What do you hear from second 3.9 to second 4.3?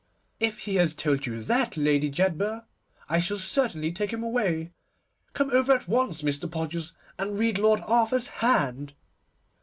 take him